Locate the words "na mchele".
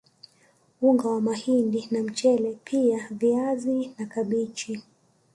1.91-2.57